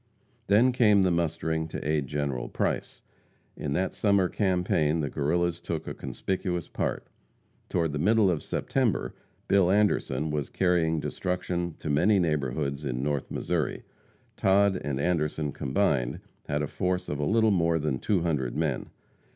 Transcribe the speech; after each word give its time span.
Then 0.47 0.71
came 0.71 1.03
the 1.03 1.11
mustering 1.11 1.67
to 1.67 1.87
aid 1.87 2.07
General 2.07 2.49
Price. 2.49 3.03
In 3.55 3.73
that 3.73 3.93
summer 3.93 4.29
campaign 4.29 4.99
the 4.99 5.11
Guerrillas 5.11 5.59
took 5.59 5.85
a 5.87 5.93
conspicuous 5.93 6.67
part. 6.67 7.05
Toward 7.69 7.91
the 7.91 7.99
middle 7.99 8.31
of 8.31 8.41
September, 8.41 9.13
Bill 9.47 9.69
Anderson 9.69 10.31
was 10.31 10.49
carrying 10.49 10.99
destruction 10.99 11.75
to 11.77 11.87
many 11.91 12.17
neighborhoods 12.19 12.83
in 12.83 13.03
North 13.03 13.29
Missouri. 13.29 13.83
Todd 14.37 14.75
and 14.83 14.99
Anderson 14.99 15.51
combined, 15.51 16.19
had 16.47 16.63
a 16.63 16.67
force 16.67 17.07
of 17.07 17.19
a 17.19 17.23
little 17.23 17.51
more 17.51 17.77
than 17.77 17.99
two 17.99 18.21
hundred 18.21 18.55
men. 18.55 18.89